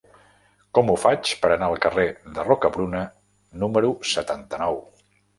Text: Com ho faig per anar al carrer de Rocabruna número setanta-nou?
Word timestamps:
Com 0.77 0.87
ho 0.91 0.93
faig 1.01 1.33
per 1.41 1.51
anar 1.55 1.67
al 1.73 1.77
carrer 1.83 2.05
de 2.37 2.45
Rocabruna 2.47 3.01
número 3.65 3.91
setanta-nou? 4.13 4.81